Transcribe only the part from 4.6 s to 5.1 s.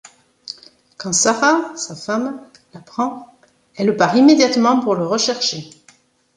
pour le